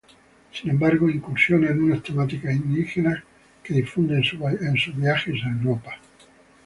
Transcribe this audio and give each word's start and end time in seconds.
Sin 0.51 0.71
embargo 0.71 1.11
incursiona 1.11 1.69
en 1.69 1.79
una 1.83 2.01
temática 2.01 2.51
indígena, 2.51 3.23
que 3.63 3.75
difunde 3.75 4.15
en 4.15 4.23
sus 4.75 4.95
viajes 4.95 5.35
a 5.45 5.49
Europa. 5.51 5.91